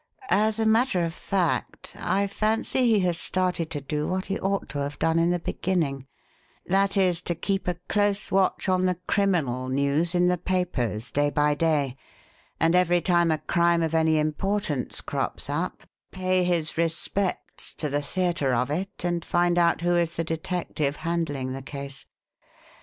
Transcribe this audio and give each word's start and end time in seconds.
As 0.31 0.57
a 0.57 0.65
matter 0.65 1.05
of 1.05 1.13
fact 1.13 1.93
I 1.95 2.25
fancy 2.25 2.85
he 2.87 3.01
has 3.01 3.19
started 3.19 3.69
to 3.69 3.81
do 3.81 4.07
what 4.07 4.25
he 4.25 4.39
ought 4.39 4.67
to 4.69 4.79
have 4.79 4.97
done 4.97 5.19
in 5.19 5.29
the 5.29 5.37
beginning 5.37 6.07
that 6.65 6.97
is, 6.97 7.21
to 7.21 7.35
keep 7.35 7.67
a 7.67 7.75
close 7.87 8.31
watch 8.31 8.67
on 8.67 8.87
the 8.87 8.95
criminal 9.07 9.69
news 9.69 10.15
in 10.15 10.25
the 10.27 10.39
papers 10.39 11.11
day 11.11 11.29
by 11.29 11.53
day, 11.53 11.97
and 12.59 12.73
every 12.73 12.99
time 12.99 13.29
a 13.29 13.37
crime 13.37 13.83
of 13.83 13.93
any 13.93 14.17
importance 14.17 15.01
crops 15.01 15.51
up, 15.51 15.83
pay 16.09 16.43
his 16.43 16.79
respects 16.79 17.71
to 17.75 17.87
the 17.87 18.01
theatre 18.01 18.55
of 18.55 18.71
it 18.71 19.05
and 19.05 19.23
find 19.23 19.59
out 19.59 19.81
who 19.81 19.95
is 19.95 20.09
the 20.09 20.23
detective 20.23 20.95
handling 21.05 21.51
the 21.53 21.61
case. 21.61 22.07